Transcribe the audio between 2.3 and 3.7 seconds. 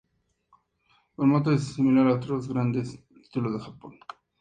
grandes títulos en